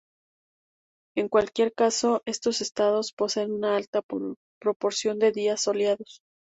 En 1.15 1.29
cualquier 1.29 1.75
caso, 1.75 2.23
estos 2.25 2.61
estados, 2.61 3.13
poseen 3.13 3.51
una 3.51 3.75
alta 3.75 4.01
proporción 4.59 5.19
de 5.19 5.31
días 5.31 5.61
soleados. 5.61 6.23